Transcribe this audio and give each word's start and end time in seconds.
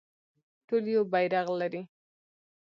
ټول 0.67 0.83
یو 0.95 1.03
بیرغ 1.11 1.47
لري 1.61 1.81